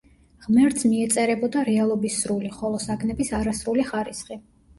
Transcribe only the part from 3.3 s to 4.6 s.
არასრული ხარისხი.